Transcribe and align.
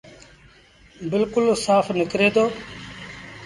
بلڪُل 1.09 1.45
سآڦ 1.65 1.85
نڪري 1.99 2.27
دو۔ 2.35 2.45